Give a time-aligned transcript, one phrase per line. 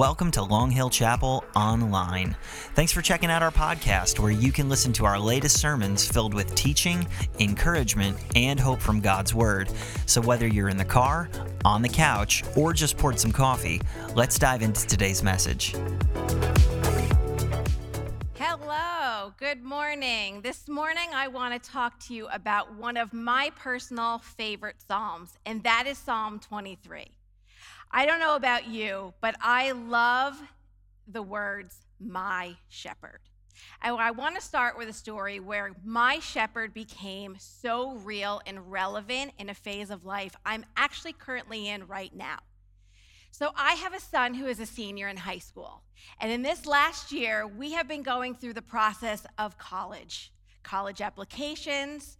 [0.00, 2.34] Welcome to Long Hill Chapel Online.
[2.74, 6.32] Thanks for checking out our podcast where you can listen to our latest sermons filled
[6.32, 7.06] with teaching,
[7.38, 9.70] encouragement, and hope from God's Word.
[10.06, 11.28] So whether you're in the car,
[11.66, 13.82] on the couch, or just poured some coffee,
[14.14, 15.76] let's dive into today's message.
[18.36, 20.40] Hello, good morning.
[20.40, 25.38] This morning I want to talk to you about one of my personal favorite Psalms,
[25.44, 27.19] and that is Psalm 23.
[27.92, 30.40] I don't know about you, but I love
[31.08, 33.20] the words, my shepherd.
[33.82, 38.70] And I want to start with a story where my shepherd became so real and
[38.70, 42.38] relevant in a phase of life I'm actually currently in right now.
[43.32, 45.82] So, I have a son who is a senior in high school.
[46.20, 50.32] And in this last year, we have been going through the process of college,
[50.64, 52.18] college applications,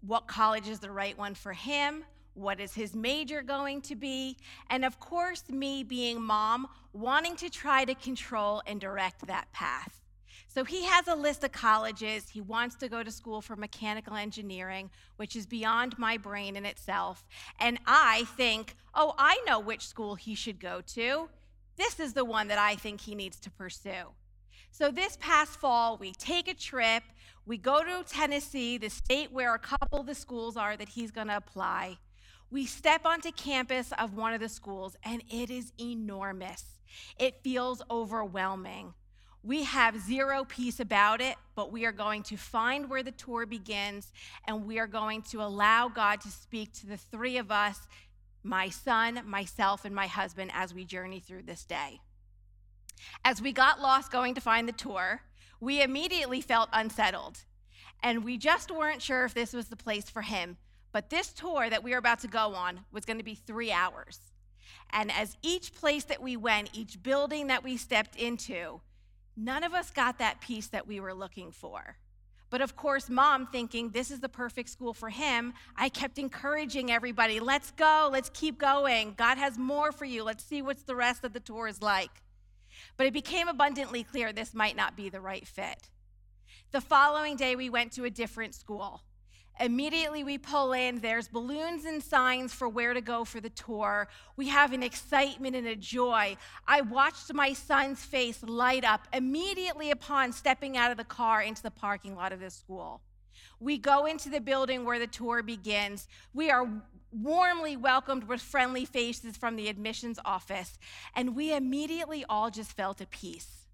[0.00, 2.04] what college is the right one for him,
[2.34, 4.36] what is his major going to be?
[4.70, 10.00] And of course, me being mom, wanting to try to control and direct that path.
[10.48, 12.28] So he has a list of colleges.
[12.28, 16.64] He wants to go to school for mechanical engineering, which is beyond my brain in
[16.64, 17.24] itself.
[17.58, 21.28] And I think, oh, I know which school he should go to.
[21.76, 24.12] This is the one that I think he needs to pursue.
[24.70, 27.02] So this past fall, we take a trip.
[27.46, 31.10] We go to Tennessee, the state where a couple of the schools are that he's
[31.10, 31.98] going to apply.
[32.50, 36.78] We step onto campus of one of the schools, and it is enormous.
[37.18, 38.94] It feels overwhelming.
[39.42, 43.44] We have zero peace about it, but we are going to find where the tour
[43.44, 44.10] begins,
[44.46, 47.80] and we are going to allow God to speak to the three of us
[48.46, 52.00] my son, myself, and my husband as we journey through this day.
[53.24, 55.22] As we got lost going to find the tour,
[55.60, 57.44] we immediately felt unsettled,
[58.02, 60.58] and we just weren't sure if this was the place for him
[60.94, 63.72] but this tour that we are about to go on was going to be three
[63.72, 64.20] hours.
[64.90, 68.80] And as each place that we went, each building that we stepped into,
[69.36, 71.96] none of us got that peace that we were looking for.
[72.48, 76.92] But of course, mom thinking this is the perfect school for him, I kept encouraging
[76.92, 79.14] everybody, let's go, let's keep going.
[79.16, 80.22] God has more for you.
[80.22, 82.22] Let's see what the rest of the tour is like.
[82.96, 85.90] But it became abundantly clear this might not be the right fit.
[86.70, 89.02] The following day, we went to a different school.
[89.60, 94.08] Immediately we pull in, there's balloons and signs for where to go for the tour.
[94.36, 96.36] We have an excitement and a joy.
[96.66, 101.62] I watched my son's face light up immediately upon stepping out of the car into
[101.62, 103.00] the parking lot of this school.
[103.60, 106.08] We go into the building where the tour begins.
[106.32, 106.68] We are
[107.12, 110.78] warmly welcomed with friendly faces from the admissions office,
[111.14, 113.66] and we immediately all just felt at peace.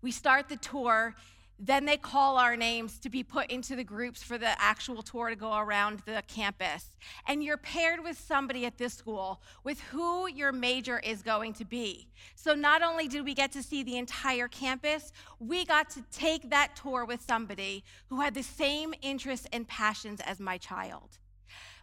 [0.00, 1.16] We start the tour
[1.58, 5.30] then they call our names to be put into the groups for the actual tour
[5.30, 6.96] to go around the campus.
[7.26, 11.64] And you're paired with somebody at this school with who your major is going to
[11.64, 12.08] be.
[12.34, 16.50] So not only did we get to see the entire campus, we got to take
[16.50, 21.18] that tour with somebody who had the same interests and passions as my child.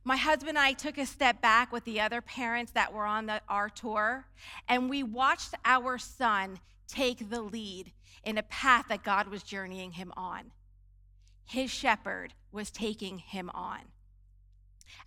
[0.03, 3.27] My husband and I took a step back with the other parents that were on
[3.27, 4.25] the, our tour,
[4.67, 7.91] and we watched our son take the lead
[8.23, 10.51] in a path that God was journeying him on.
[11.45, 13.79] His shepherd was taking him on.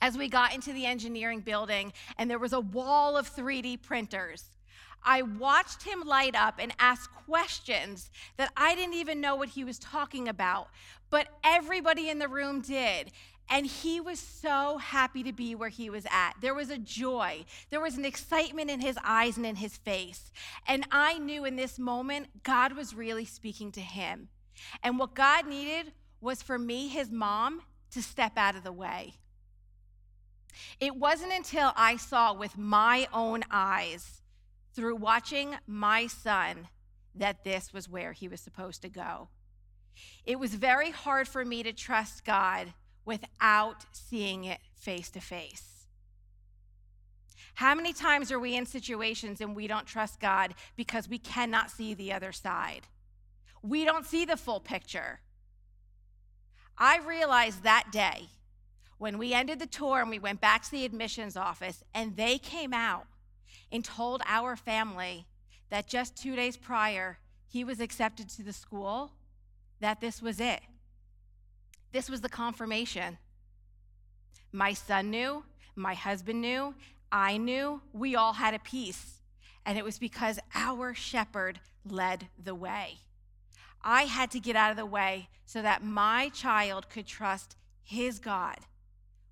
[0.01, 4.45] As we got into the engineering building and there was a wall of 3D printers,
[5.05, 9.65] I watched him light up and ask questions that I didn't even know what he
[9.65, 10.69] was talking about,
[11.11, 13.13] but everybody in the room did.
[13.51, 16.35] And he was so happy to be where he was at.
[16.41, 20.33] There was a joy, there was an excitement in his eyes and in his face.
[20.67, 24.29] And I knew in this moment, God was really speaking to him.
[24.83, 29.15] And what God needed was for me, his mom, to step out of the way.
[30.81, 34.23] It wasn't until I saw with my own eyes,
[34.73, 36.69] through watching my son,
[37.15, 39.29] that this was where he was supposed to go.
[40.25, 42.73] It was very hard for me to trust God
[43.05, 45.87] without seeing it face to face.
[47.55, 51.71] How many times are we in situations and we don't trust God because we cannot
[51.71, 52.83] see the other side?
[53.63, 55.21] We don't see the full picture.
[56.77, 58.29] I realized that day
[58.99, 62.39] when we ended the tour and we went back to the admissions office and they
[62.39, 63.07] came out
[63.71, 65.27] and told our family
[65.71, 69.13] that just two days prior he was accepted to the school,
[69.81, 70.61] that this was it.
[71.95, 73.19] This was the confirmation.
[74.51, 75.45] My son knew,
[75.77, 76.75] my husband knew,
[77.13, 79.21] I knew, we all had a peace.
[79.65, 82.99] And it was because our shepherd led the way.
[83.81, 87.55] I had to get out of the way so that my child could trust
[87.85, 88.59] his God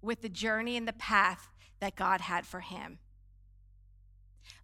[0.01, 1.49] with the journey and the path
[1.81, 3.01] that God had for him.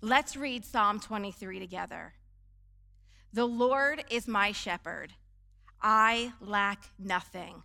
[0.00, 2.12] Let's read Psalm 23 together.
[3.32, 5.14] The Lord is my shepherd.
[5.82, 7.64] I lack nothing.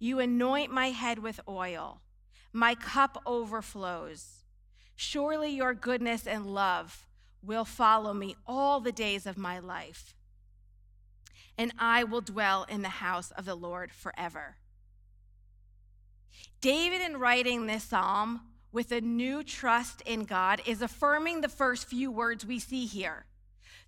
[0.00, 2.00] You anoint my head with oil.
[2.52, 4.44] My cup overflows.
[4.96, 7.06] Surely your goodness and love
[7.42, 10.14] will follow me all the days of my life,
[11.56, 14.56] and I will dwell in the house of the Lord forever.
[16.60, 18.42] David, in writing this psalm
[18.72, 23.24] with a new trust in God, is affirming the first few words we see here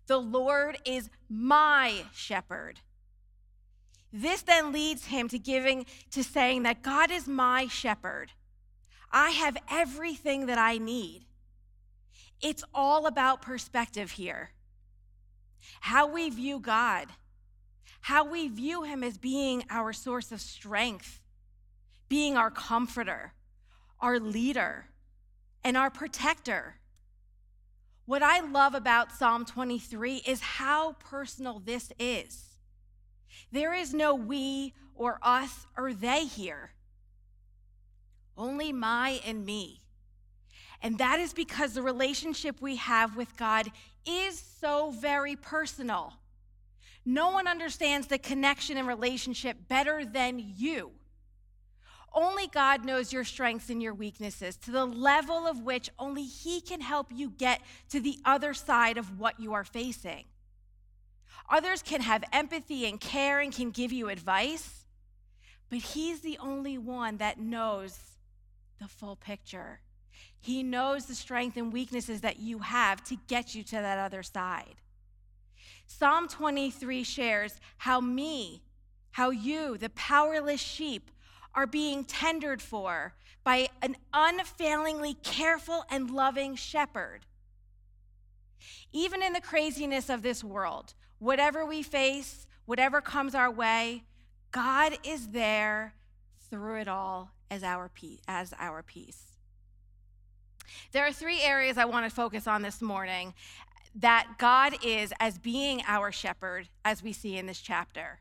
[0.06, 2.80] The Lord is my shepherd.
[4.12, 8.32] This then leads him to giving to saying that God is my shepherd.
[9.10, 11.26] I have everything that I need.
[12.40, 14.50] It's all about perspective here.
[15.80, 17.08] How we view God,
[18.02, 21.20] how we view Him as being our source of strength,
[22.08, 23.32] being our comforter,
[24.00, 24.86] our leader,
[25.62, 26.76] and our protector.
[28.06, 32.51] What I love about Psalm 23 is how personal this is.
[33.50, 36.72] There is no we or us or they here,
[38.36, 39.80] only my and me.
[40.82, 43.70] And that is because the relationship we have with God
[44.04, 46.14] is so very personal.
[47.04, 50.92] No one understands the connection and relationship better than you.
[52.14, 56.60] Only God knows your strengths and your weaknesses to the level of which only He
[56.60, 60.24] can help you get to the other side of what you are facing.
[61.50, 64.84] Others can have empathy and care and can give you advice,
[65.70, 67.98] but He's the only one that knows
[68.80, 69.80] the full picture.
[70.40, 74.22] He knows the strength and weaknesses that you have to get you to that other
[74.22, 74.74] side.
[75.86, 78.62] Psalm 23 shares how me,
[79.12, 81.10] how you, the powerless sheep,
[81.54, 83.14] are being tendered for
[83.44, 87.20] by an unfailingly careful and loving shepherd.
[88.92, 94.02] Even in the craziness of this world, whatever we face, whatever comes our way,
[94.50, 95.94] God is there
[96.50, 98.20] through it all as our peace.
[98.26, 99.36] As our peace.
[100.90, 103.34] There are three areas I want to focus on this morning
[103.94, 108.18] that God is as being our shepherd, as we see in this chapter.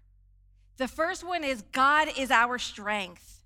[0.78, 3.42] The first one is God is our strength.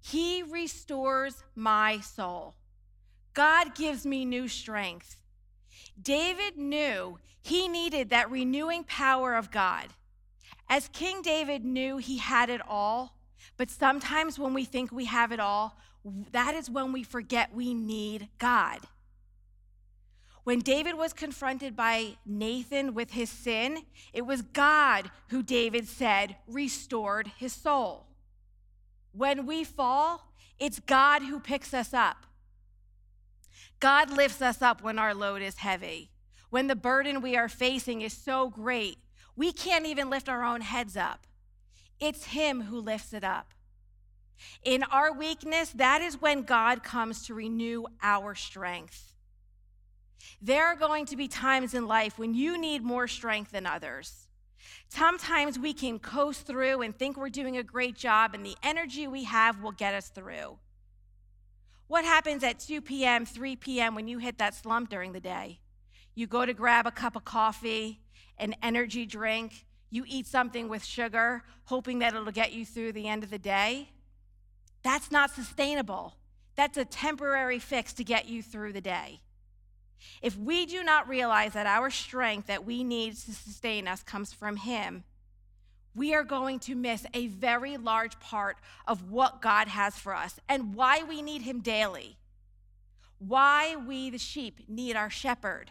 [0.00, 2.54] He restores my soul.
[3.34, 5.16] God gives me new strength.
[6.00, 9.88] David knew he needed that renewing power of God.
[10.68, 13.16] As King David knew he had it all,
[13.56, 15.78] but sometimes when we think we have it all,
[16.32, 18.80] that is when we forget we need God.
[20.44, 26.36] When David was confronted by Nathan with his sin, it was God who David said
[26.46, 28.06] restored his soul.
[29.12, 32.24] When we fall, it's God who picks us up.
[33.80, 36.10] God lifts us up when our load is heavy.
[36.50, 38.98] When the burden we are facing is so great,
[39.36, 41.26] we can't even lift our own heads up.
[42.00, 43.52] It's Him who lifts it up.
[44.62, 49.14] In our weakness, that is when God comes to renew our strength.
[50.40, 54.28] There are going to be times in life when you need more strength than others.
[54.88, 59.06] Sometimes we can coast through and think we're doing a great job, and the energy
[59.06, 60.58] we have will get us through.
[61.88, 63.94] What happens at 2 p.m., 3 p.m.
[63.94, 65.60] when you hit that slump during the day?
[66.18, 68.00] You go to grab a cup of coffee,
[68.38, 73.06] an energy drink, you eat something with sugar, hoping that it'll get you through the
[73.06, 73.90] end of the day.
[74.82, 76.16] That's not sustainable.
[76.56, 79.20] That's a temporary fix to get you through the day.
[80.20, 84.32] If we do not realize that our strength that we need to sustain us comes
[84.32, 85.04] from Him,
[85.94, 88.56] we are going to miss a very large part
[88.88, 92.18] of what God has for us and why we need Him daily.
[93.20, 95.70] Why we, the sheep, need our shepherd.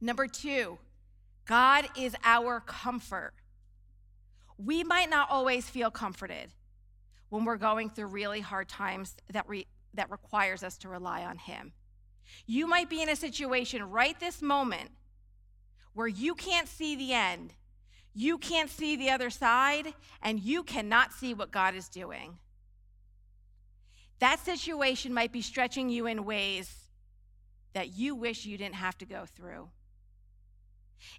[0.00, 0.78] Number two,
[1.44, 3.32] God is our comfort.
[4.56, 6.50] We might not always feel comforted
[7.30, 11.38] when we're going through really hard times that, re- that requires us to rely on
[11.38, 11.72] Him.
[12.46, 14.90] You might be in a situation right this moment
[15.94, 17.54] where you can't see the end,
[18.14, 22.38] you can't see the other side, and you cannot see what God is doing.
[24.18, 26.74] That situation might be stretching you in ways
[27.72, 29.68] that you wish you didn't have to go through.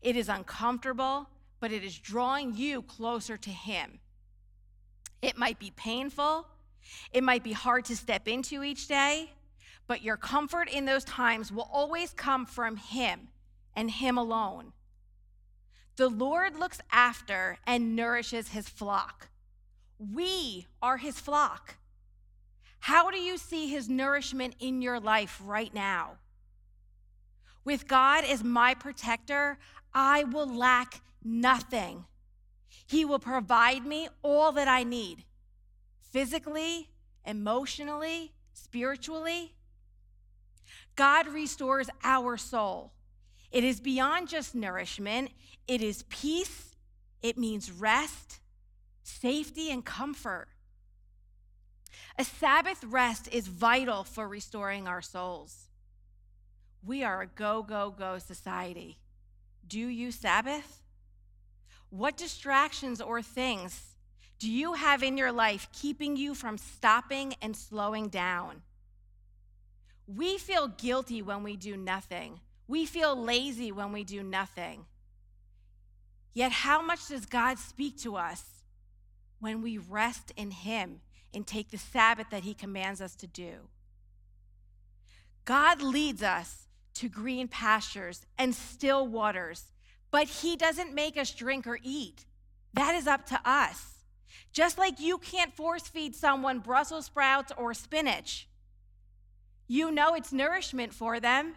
[0.01, 4.00] It is uncomfortable, but it is drawing you closer to Him.
[5.21, 6.48] It might be painful,
[7.12, 9.31] it might be hard to step into each day,
[9.88, 13.29] but your comfort in those times will always come from Him
[13.75, 14.74] and Him alone.
[15.98, 19.29] The Lord looks after and nourishes His flock.
[19.98, 21.75] We are His flock.
[22.79, 26.17] How do you see His nourishment in your life right now?
[27.63, 29.58] With God as my protector,
[29.94, 32.06] I will lack nothing.
[32.88, 35.24] He will provide me all that I need
[36.12, 36.89] physically,
[37.25, 39.54] emotionally, spiritually.
[40.96, 42.94] God restores our soul.
[43.51, 45.32] It is beyond just nourishment,
[45.68, 46.75] it is peace,
[47.22, 48.39] it means rest,
[49.04, 50.48] safety, and comfort.
[52.18, 55.69] A Sabbath rest is vital for restoring our souls.
[56.86, 59.00] We are a go, go, go society.
[59.67, 60.81] Do you Sabbath?
[61.89, 63.95] What distractions or things
[64.39, 68.62] do you have in your life keeping you from stopping and slowing down?
[70.07, 72.39] We feel guilty when we do nothing.
[72.67, 74.86] We feel lazy when we do nothing.
[76.33, 78.43] Yet, how much does God speak to us
[79.39, 81.01] when we rest in Him
[81.33, 83.67] and take the Sabbath that He commands us to do?
[85.45, 89.72] God leads us to green pastures and still waters
[90.12, 92.25] but He doesn't make us drink or eat.
[92.74, 94.03] That is up to us.
[94.51, 98.48] Just like you can't force feed someone Brussels sprouts or spinach,
[99.67, 101.53] you know it's nourishment for them,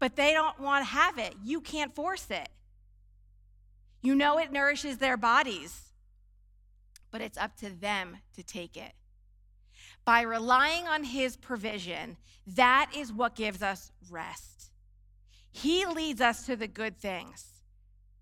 [0.00, 1.34] but they don't want to have it.
[1.44, 2.48] You can't force it.
[4.02, 5.92] You know it nourishes their bodies,
[7.10, 8.92] but it's up to them to take it.
[10.08, 14.70] By relying on His provision, that is what gives us rest.
[15.50, 17.44] He leads us to the good things.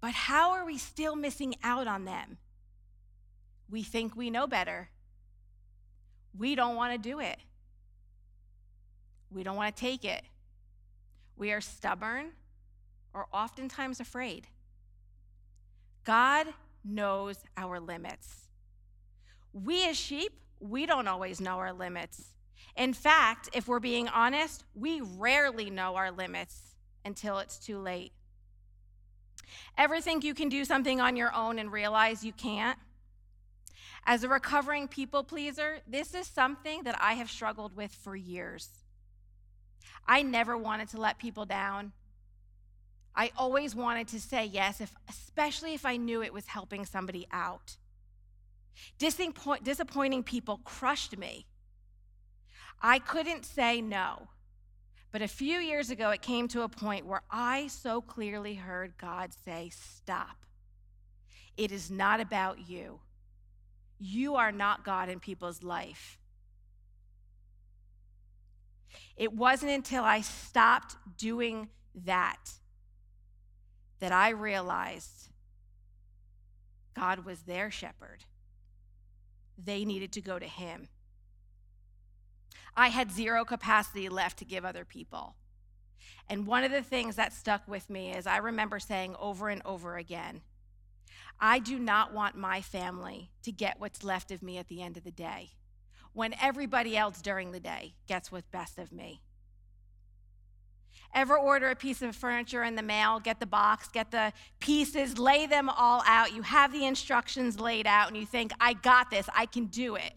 [0.00, 2.38] But how are we still missing out on them?
[3.70, 4.88] We think we know better.
[6.36, 7.38] We don't want to do it.
[9.30, 10.24] We don't want to take it.
[11.36, 12.32] We are stubborn
[13.14, 14.48] or oftentimes afraid.
[16.02, 16.48] God
[16.84, 18.48] knows our limits.
[19.52, 22.32] We as sheep, we don't always know our limits.
[22.76, 28.12] In fact, if we're being honest, we rarely know our limits until it's too late.
[29.78, 32.78] Ever think you can do something on your own and realize you can't?
[34.04, 38.68] As a recovering people pleaser, this is something that I have struggled with for years.
[40.06, 41.92] I never wanted to let people down.
[43.14, 47.26] I always wanted to say yes, if, especially if I knew it was helping somebody
[47.32, 47.76] out.
[48.98, 51.46] Disappointing people crushed me.
[52.80, 54.28] I couldn't say no.
[55.12, 58.98] But a few years ago, it came to a point where I so clearly heard
[58.98, 60.44] God say, Stop.
[61.56, 63.00] It is not about you.
[63.98, 66.18] You are not God in people's life.
[69.16, 71.70] It wasn't until I stopped doing
[72.04, 72.50] that
[74.00, 75.30] that I realized
[76.94, 78.24] God was their shepherd.
[79.62, 80.88] They needed to go to Him.
[82.76, 85.36] I had zero capacity left to give other people.
[86.28, 89.62] And one of the things that stuck with me is I remember saying over and
[89.64, 90.42] over again,
[91.40, 94.96] I do not want my family to get what's left of me at the end
[94.96, 95.50] of the day
[96.12, 99.20] when everybody else during the day gets what's best of me.
[101.14, 105.18] Ever order a piece of furniture in the mail, get the box, get the pieces,
[105.18, 106.34] lay them all out.
[106.34, 109.96] You have the instructions laid out, and you think, I got this, I can do
[109.96, 110.12] it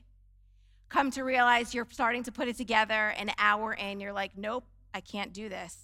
[0.90, 4.66] come to realize you're starting to put it together an hour in, you're like, nope,
[4.94, 5.78] I can't do this.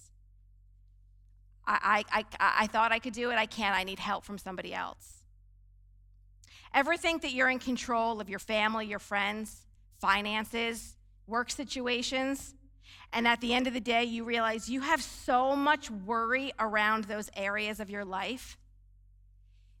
[1.66, 4.38] I, I, I, I thought I could do it, I can't, I need help from
[4.38, 5.22] somebody else.
[6.74, 9.66] Ever think that you're in control of your family, your friends,
[10.00, 10.96] finances,
[11.26, 12.54] work situations?
[13.12, 17.04] And at the end of the day, you realize you have so much worry around
[17.04, 18.58] those areas of your life.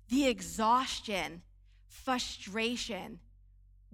[0.08, 1.42] The exhaustion,
[1.88, 3.20] frustration,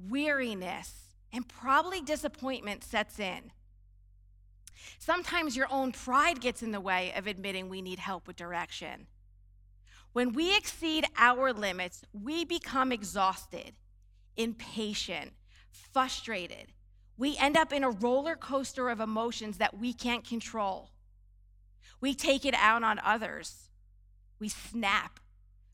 [0.09, 3.53] weariness, and probably disappointment sets in.
[4.99, 9.07] Sometimes your own pride gets in the way of admitting we need help with direction.
[10.13, 13.73] When we exceed our limits, we become exhausted,
[14.37, 15.33] impatient,
[15.71, 16.73] frustrated.
[17.23, 20.91] We end up in a roller coaster of emotions that we can't control.
[22.01, 23.71] We take it out on others.
[24.41, 25.21] We snap.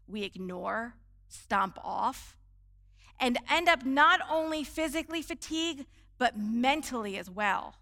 [0.07, 2.37] We ignore, stomp off,
[3.19, 5.87] and end up not only physically fatigued,
[6.19, 7.76] but mentally as well.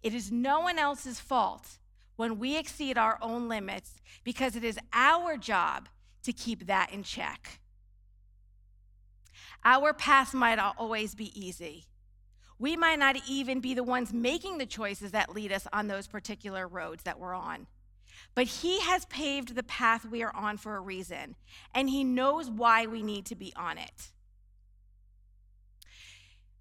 [0.00, 1.78] It is no one else's fault
[2.14, 5.88] when we exceed our own limits because it is our job
[6.22, 7.58] to keep that in check.
[9.64, 11.86] Our path might always be easy.
[12.62, 16.06] We might not even be the ones making the choices that lead us on those
[16.06, 17.66] particular roads that we're on.
[18.36, 21.34] But He has paved the path we are on for a reason,
[21.74, 24.12] and He knows why we need to be on it.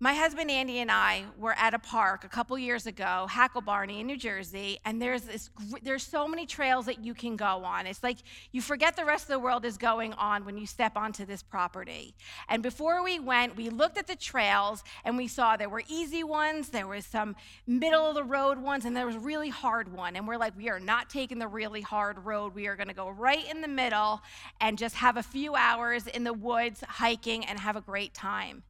[0.03, 4.07] My husband Andy and I were at a park a couple years ago, Hacklebarney in
[4.07, 5.51] New Jersey, and there's this
[5.83, 7.85] there's so many trails that you can go on.
[7.85, 8.17] It's like
[8.51, 11.43] you forget the rest of the world is going on when you step onto this
[11.43, 12.15] property.
[12.49, 16.23] And before we went, we looked at the trails and we saw there were easy
[16.23, 17.35] ones, there was some
[17.67, 20.15] middle of the road ones, and there was a really hard one.
[20.15, 22.55] And we're like, we are not taking the really hard road.
[22.55, 24.23] We are going to go right in the middle
[24.59, 28.63] and just have a few hours in the woods hiking and have a great time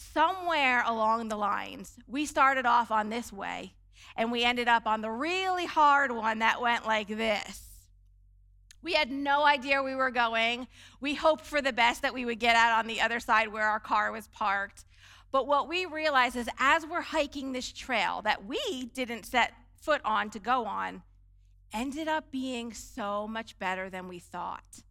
[0.00, 3.74] somewhere along the lines, we started off on this way
[4.16, 7.66] and we ended up on the really hard one that went like this.
[8.82, 10.66] We had no idea we were going.
[11.00, 13.66] We hoped for the best that we would get out on the other side where
[13.66, 14.84] our car was parked.
[15.32, 20.00] But what we realized is as we're hiking this trail that we didn't set foot
[20.04, 21.02] on to go on,
[21.72, 24.82] ended up being so much better than we thought.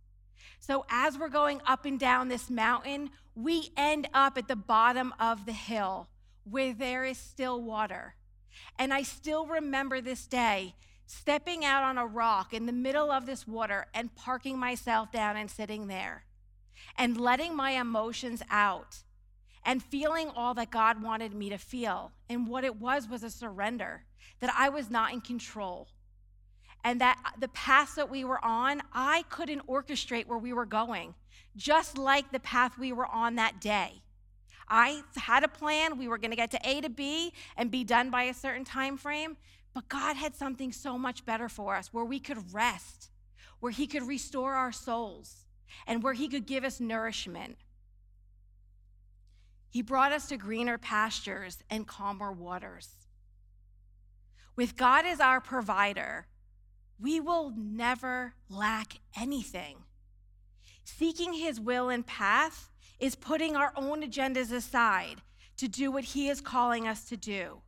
[0.59, 5.13] So, as we're going up and down this mountain, we end up at the bottom
[5.19, 6.09] of the hill
[6.43, 8.15] where there is still water.
[8.77, 10.75] And I still remember this day
[11.05, 15.37] stepping out on a rock in the middle of this water and parking myself down
[15.37, 16.25] and sitting there
[16.97, 18.97] and letting my emotions out
[19.65, 22.11] and feeling all that God wanted me to feel.
[22.29, 24.03] And what it was was a surrender
[24.39, 25.87] that I was not in control
[26.83, 30.65] and that uh, the path that we were on, I couldn't orchestrate where we were
[30.65, 31.13] going,
[31.55, 34.01] just like the path we were on that day.
[34.67, 35.97] I had a plan.
[35.97, 38.63] We were going to get to A to B and be done by a certain
[38.63, 39.35] time frame,
[39.73, 43.09] but God had something so much better for us where we could rest,
[43.59, 45.45] where he could restore our souls,
[45.87, 47.57] and where he could give us nourishment.
[49.69, 52.89] He brought us to greener pastures and calmer waters.
[54.55, 56.27] With God as our provider,
[57.01, 59.77] we will never lack anything.
[60.83, 65.21] Seeking his will and path is putting our own agendas aside
[65.57, 67.61] to do what he is calling us to do.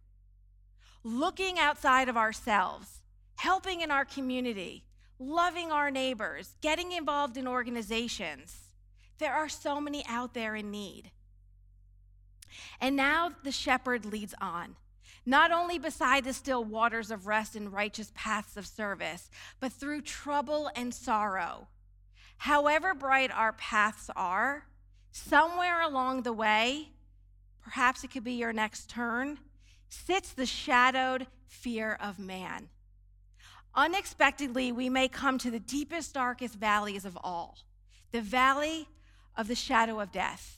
[1.04, 3.02] Looking outside of ourselves,
[3.36, 4.84] helping in our community,
[5.18, 8.56] loving our neighbors, getting involved in organizations.
[9.18, 11.12] There are so many out there in need.
[12.80, 14.76] And now the shepherd leads on
[15.26, 19.30] not only beside the still waters of rest and righteous paths of service,
[19.60, 21.68] but through trouble and sorrow.
[22.38, 24.66] However bright our paths are,
[25.12, 26.90] somewhere along the way,
[27.62, 29.38] perhaps it could be your next turn,
[29.90, 32.70] sits the shadowed fear of man.
[33.76, 37.60] Unexpectedly, we may come to the deepest, darkest valleys of all,
[38.12, 38.88] the valley
[39.38, 40.58] of the shadow of death.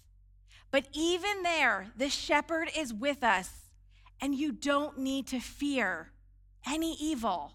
[0.71, 3.62] But even there, the shepherd is with us
[4.23, 6.09] and you don't need to fear
[6.65, 7.51] any evil.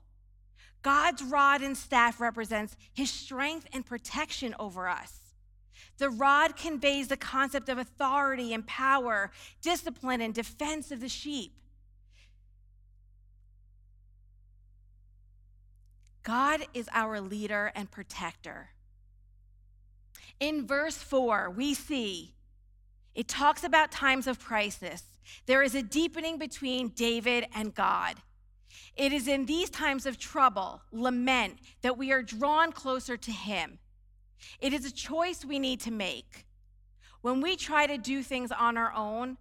[0.82, 5.14] God's rod and staff represents his strength and protection over us.
[5.96, 9.30] The rod conveys the concept of authority and power,
[9.62, 11.54] discipline and defense of the sheep.
[16.22, 18.68] God is our leader and protector.
[20.38, 22.34] In verse 4, we see
[23.14, 25.02] it talks about times of crisis.
[25.46, 28.16] There is a deepening between David and God.
[28.96, 33.78] It is in these times of trouble, lament, that we are drawn closer to Him.
[34.60, 36.46] It is a choice we need to make.
[37.22, 39.36] When we try to do things on our own,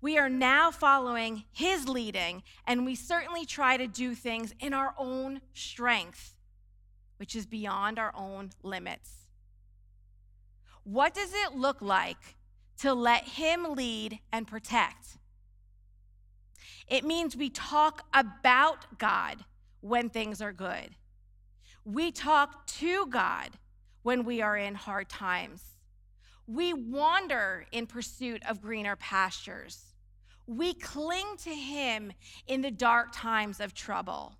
[0.00, 4.94] we are now following His leading, and we certainly try to do things in our
[4.98, 6.34] own strength,
[7.16, 9.26] which is beyond our own limits.
[10.82, 12.36] What does it look like
[12.80, 15.18] to let Him lead and protect?
[16.88, 19.44] It means we talk about God
[19.80, 20.96] when things are good.
[21.84, 23.50] We talk to God
[24.02, 25.62] when we are in hard times.
[26.46, 29.94] We wander in pursuit of greener pastures.
[30.46, 32.12] We cling to Him
[32.46, 34.34] in the dark times of trouble.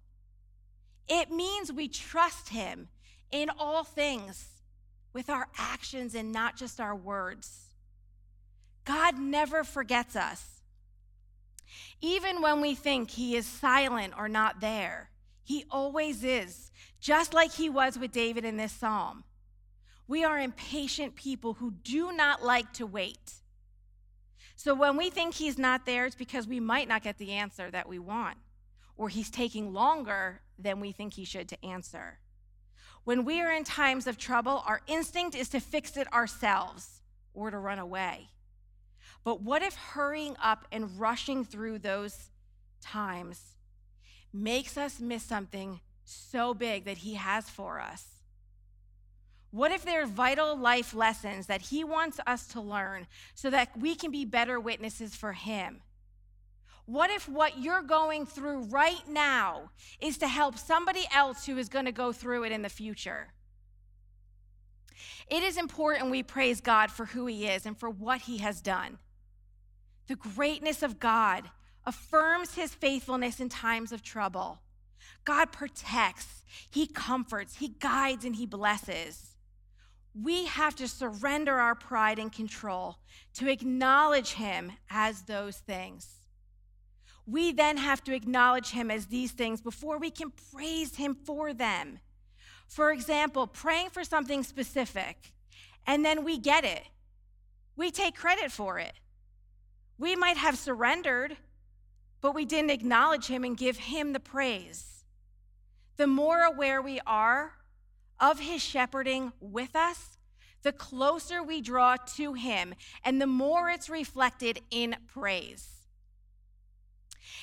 [1.08, 2.88] It means we trust Him
[3.30, 4.48] in all things
[5.12, 7.74] with our actions and not just our words.
[8.84, 10.53] God never forgets us.
[12.00, 15.10] Even when we think he is silent or not there,
[15.42, 19.24] he always is, just like he was with David in this psalm.
[20.06, 23.34] We are impatient people who do not like to wait.
[24.56, 27.70] So when we think He's not there, it's because we might not get the answer
[27.70, 28.38] that we want,
[28.96, 32.18] or He's taking longer than we think He should to answer.
[33.04, 37.02] When we are in times of trouble, our instinct is to fix it ourselves
[37.34, 38.28] or to run away.
[39.24, 42.30] But what if hurrying up and rushing through those
[42.82, 43.56] times
[44.32, 48.04] makes us miss something so big that He has for us?
[49.50, 53.78] What if there are vital life lessons that He wants us to learn so that
[53.78, 55.80] we can be better witnesses for Him?
[56.86, 61.70] What if what you're going through right now is to help somebody else who is
[61.70, 63.28] going to go through it in the future?
[65.30, 68.60] It is important we praise God for who He is and for what He has
[68.60, 68.98] done.
[70.06, 71.50] The greatness of God
[71.84, 74.60] affirms His faithfulness in times of trouble.
[75.24, 79.36] God protects, He comforts, He guides, and He blesses.
[80.14, 82.98] We have to surrender our pride and control
[83.34, 86.14] to acknowledge Him as those things
[87.26, 91.52] we then have to acknowledge him as these things before we can praise him for
[91.52, 92.00] them.
[92.66, 95.32] For example, praying for something specific,
[95.86, 96.82] and then we get it.
[97.76, 98.92] We take credit for it.
[99.98, 101.36] We might have surrendered,
[102.20, 105.04] but we didn't acknowledge him and give him the praise.
[105.96, 107.52] The more aware we are
[108.18, 110.18] of his shepherding with us,
[110.62, 115.86] the closer we draw to him, and the more it's reflected in praise.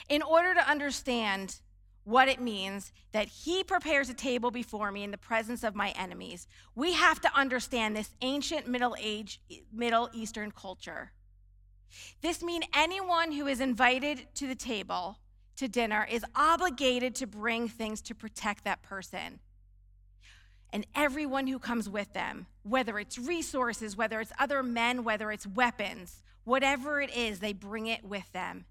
[0.09, 1.61] In order to understand
[2.03, 5.91] what it means that he prepares a table before me in the presence of my
[5.91, 9.39] enemies, we have to understand this ancient Middle Age,
[9.71, 11.11] Middle Eastern culture.
[12.21, 15.17] This means anyone who is invited to the table
[15.57, 19.39] to dinner is obligated to bring things to protect that person.
[20.73, 25.45] And everyone who comes with them, whether it's resources, whether it's other men, whether it's
[25.45, 28.65] weapons, whatever it is, they bring it with them.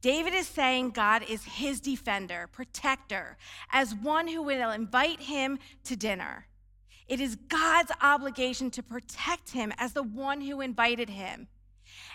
[0.00, 3.36] David is saying God is his defender, protector,
[3.70, 6.46] as one who will invite him to dinner.
[7.06, 11.48] It is God's obligation to protect him as the one who invited him.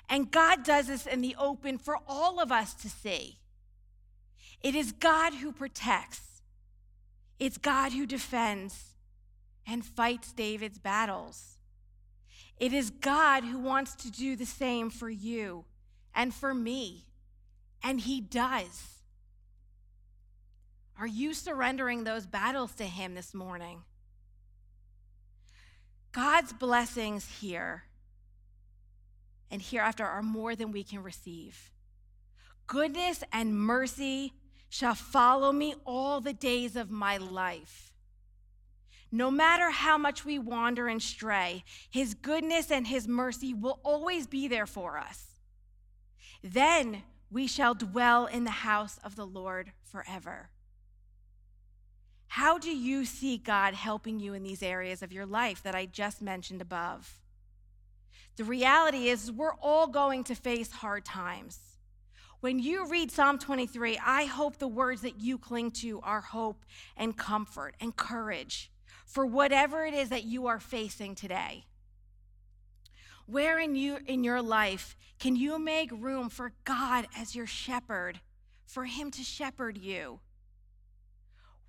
[0.10, 3.38] And God does this in the open for all of us to see.
[4.62, 6.42] It is God who protects,
[7.40, 8.92] it's God who defends
[9.66, 11.58] and fights David's battles.
[12.58, 15.66] It is God who wants to do the same for you
[16.14, 17.08] and for me.
[17.84, 19.00] And He does.
[21.00, 23.82] Are you surrendering those battles to Him this morning?
[26.12, 27.86] God's blessings here
[29.52, 31.72] and hereafter are more than we can receive.
[32.68, 34.34] Goodness and mercy
[34.70, 37.94] shall follow me all the days of my life.
[39.12, 44.26] No matter how much we wander and stray, His goodness and His mercy will always
[44.26, 45.26] be there for us.
[46.42, 50.50] Then we shall dwell in the house of the Lord forever.
[52.28, 55.86] How do you see God helping you in these areas of your life that I
[55.86, 57.21] just mentioned above?
[58.38, 61.60] The reality is, we're all going to face hard times.
[62.40, 66.66] When you read Psalm 23, I hope the words that you cling to are hope
[66.98, 68.72] and comfort and courage
[69.06, 71.66] for whatever it is that you are facing today.
[73.28, 78.22] Where in you in your life can you make room for God as your shepherd,
[78.66, 80.20] for him to shepherd you?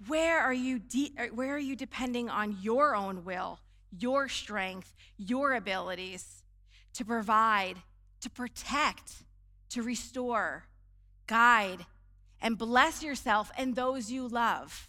[0.07, 4.95] Where are you de- er, where are you depending on your own will, your strength,
[5.19, 6.42] your abilities
[6.95, 7.77] to provide,
[8.21, 9.25] to protect,
[9.71, 10.65] to restore,
[11.27, 11.87] guide,
[12.41, 14.89] and bless yourself and those you love?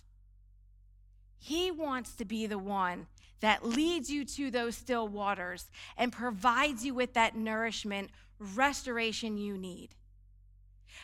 [1.37, 3.07] He wants to be the one
[3.41, 9.57] that leads you to those still waters and provides you with that nourishment, restoration you
[9.57, 9.89] need.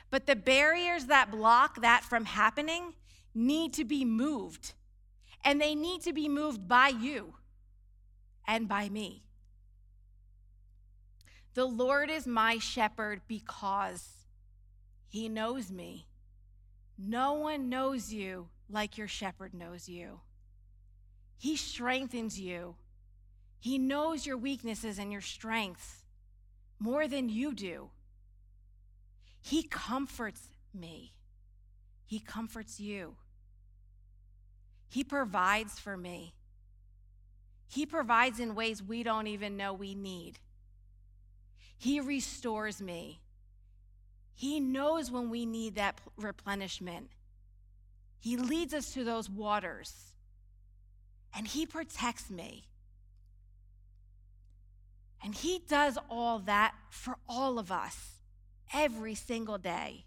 [0.09, 2.93] But the barriers that block that from happening
[3.35, 4.73] need to be moved,
[5.43, 7.33] and they need to be moved by you
[8.47, 9.23] and by me.
[11.53, 14.07] The Lord is my shepherd because
[15.07, 16.05] he knows me.
[16.97, 20.19] No one knows you like your shepherd knows you.
[21.37, 22.75] He strengthens you.
[23.59, 26.03] He knows your weaknesses and your strengths
[26.79, 27.89] more than you do.
[29.41, 31.13] He comforts me.
[32.05, 33.15] He comforts you.
[34.87, 36.33] He provides for me.
[37.67, 40.39] He provides in ways we don't even know we need.
[41.79, 43.21] He restores me.
[44.35, 47.09] He knows when we need that replenishment.
[48.19, 50.11] He leads us to those waters
[51.33, 52.65] and He protects me.
[55.23, 58.19] And He does all that for all of us
[58.73, 60.03] every single day.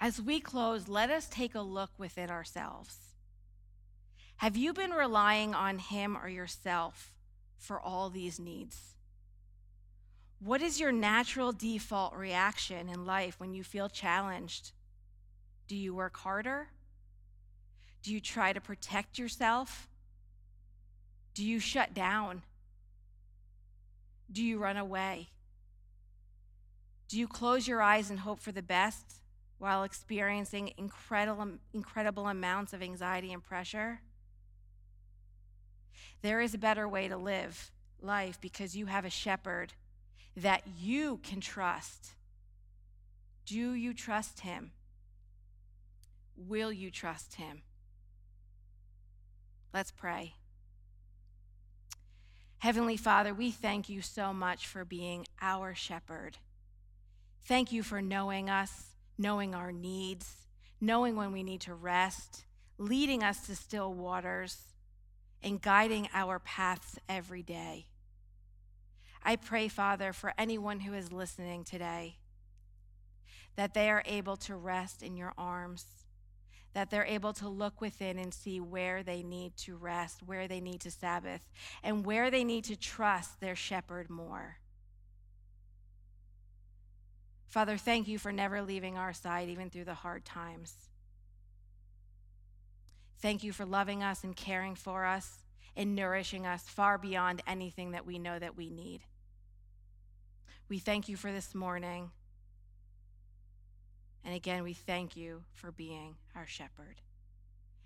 [0.00, 2.96] As we close, let us take a look within ourselves.
[4.38, 7.12] Have you been relying on Him or yourself
[7.56, 8.96] for all these needs?
[10.40, 14.72] What is your natural default reaction in life when you feel challenged?
[15.66, 16.68] Do you work harder?
[18.02, 19.88] Do you try to protect yourself?
[21.34, 22.42] Do you shut down?
[24.30, 25.30] Do you run away?
[27.08, 29.22] Do you close your eyes and hope for the best
[29.58, 34.02] while experiencing incredible, incredible amounts of anxiety and pressure?
[36.22, 39.72] There is a better way to live life because you have a shepherd
[40.42, 42.14] that you can trust.
[43.44, 44.70] Do you trust him?
[46.36, 47.62] Will you trust him?
[49.74, 50.34] Let's pray.
[52.58, 56.38] Heavenly Father, we thank you so much for being our shepherd.
[57.42, 60.46] Thank you for knowing us, knowing our needs,
[60.80, 62.44] knowing when we need to rest,
[62.78, 64.58] leading us to still waters,
[65.42, 67.86] and guiding our paths every day.
[69.22, 72.16] I pray, Father, for anyone who is listening today,
[73.56, 75.84] that they are able to rest in your arms,
[76.74, 80.60] that they're able to look within and see where they need to rest, where they
[80.60, 81.42] need to Sabbath,
[81.82, 84.58] and where they need to trust their shepherd more.
[87.48, 90.74] Father, thank you for never leaving our side, even through the hard times.
[93.20, 95.38] Thank you for loving us and caring for us
[95.78, 99.00] and nourishing us far beyond anything that we know that we need.
[100.68, 102.10] We thank you for this morning.
[104.24, 107.00] And again, we thank you for being our shepherd.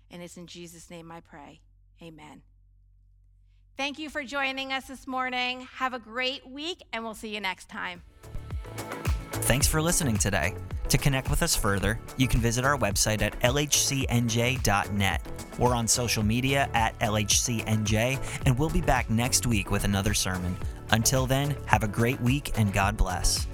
[0.09, 1.61] And it's in Jesus' name I pray.
[2.01, 2.41] Amen.
[3.77, 5.67] Thank you for joining us this morning.
[5.75, 8.01] Have a great week, and we'll see you next time.
[9.31, 10.55] Thanks for listening today.
[10.89, 15.21] To connect with us further, you can visit our website at lhcnj.net.
[15.57, 20.55] We're on social media at lhcnj, and we'll be back next week with another sermon.
[20.91, 23.47] Until then, have a great week and God bless.